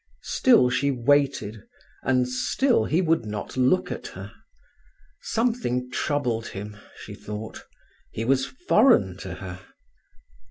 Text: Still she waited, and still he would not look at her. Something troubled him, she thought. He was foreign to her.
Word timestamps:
Still 0.23 0.71
she 0.71 0.89
waited, 0.89 1.61
and 2.01 2.27
still 2.27 2.85
he 2.85 3.03
would 3.03 3.23
not 3.23 3.55
look 3.55 3.91
at 3.91 4.07
her. 4.07 4.31
Something 5.21 5.91
troubled 5.91 6.47
him, 6.47 6.75
she 6.99 7.13
thought. 7.13 7.65
He 8.11 8.25
was 8.25 8.47
foreign 8.67 9.15
to 9.17 9.35
her. 9.35 9.59